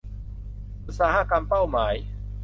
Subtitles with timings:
[0.85, 1.93] อุตสาหกรรมเป้าหมาย